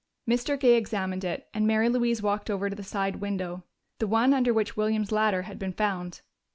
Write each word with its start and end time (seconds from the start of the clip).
Mr. 0.27 0.59
Gay 0.59 0.77
examined 0.77 1.23
it, 1.23 1.47
and 1.53 1.67
Mary 1.67 1.87
Louise 1.87 2.23
walked 2.23 2.49
over 2.49 2.71
to 2.71 2.75
the 2.75 2.81
side 2.83 3.17
window 3.17 3.63
the 3.99 4.07
one 4.07 4.33
under 4.33 4.51
which 4.51 4.75
William's 4.75 5.11
ladder 5.11 5.43
had 5.43 5.59
been 5.59 5.73
found. 5.73 6.21